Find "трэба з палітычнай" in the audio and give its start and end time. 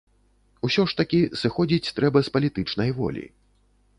1.99-2.89